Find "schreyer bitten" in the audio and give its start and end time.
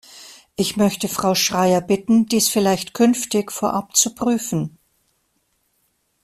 1.35-2.25